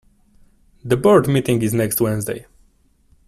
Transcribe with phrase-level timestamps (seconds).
[0.83, 2.47] The board meeting is next Wednesday.